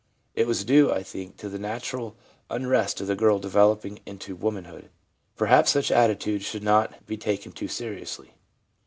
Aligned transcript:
It 0.33 0.47
was 0.47 0.63
due, 0.65 0.91
I 0.91 1.03
think, 1.03 1.37
to 1.37 1.47
the 1.47 1.59
natural 1.59 2.17
unrest 2.49 3.01
of 3.01 3.05
the 3.05 3.15
girl 3.15 3.37
developing 3.37 3.99
into 4.07 4.35
womanhood. 4.35 4.85
1 4.85 4.89
Perhaps 5.37 5.69
such 5.69 5.91
attitudes 5.91 6.43
should 6.45 6.63
not 6.63 7.05
be 7.05 7.17
taken 7.17 7.51
too 7.51 7.67
seriously. 7.67 8.33